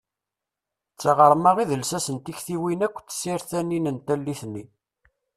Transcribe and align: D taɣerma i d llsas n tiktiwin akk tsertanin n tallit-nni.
D 0.93 0.97
taɣerma 1.01 1.51
i 1.63 1.65
d 1.69 1.71
llsas 1.81 2.07
n 2.15 2.17
tiktiwin 2.19 2.85
akk 2.87 2.97
tsertanin 2.99 3.85
n 3.95 3.97
tallit-nni. 4.05 4.63